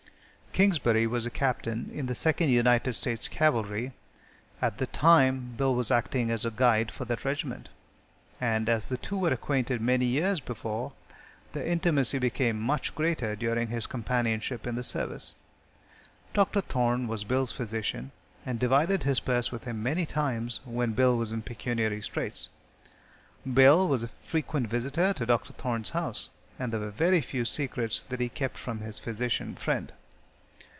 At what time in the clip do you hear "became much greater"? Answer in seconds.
12.19-13.33